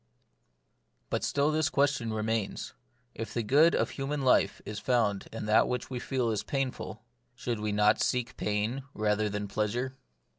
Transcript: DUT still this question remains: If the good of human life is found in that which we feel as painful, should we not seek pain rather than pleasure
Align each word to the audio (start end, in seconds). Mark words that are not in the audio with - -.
DUT 1.11 1.23
still 1.23 1.51
this 1.51 1.69
question 1.69 2.11
remains: 2.11 2.73
If 3.13 3.35
the 3.35 3.43
good 3.43 3.75
of 3.75 3.91
human 3.91 4.23
life 4.23 4.59
is 4.65 4.79
found 4.79 5.27
in 5.31 5.45
that 5.45 5.67
which 5.67 5.91
we 5.91 5.99
feel 5.99 6.31
as 6.31 6.41
painful, 6.41 7.03
should 7.35 7.59
we 7.59 7.71
not 7.71 8.01
seek 8.01 8.35
pain 8.35 8.81
rather 8.95 9.29
than 9.29 9.47
pleasure 9.47 9.95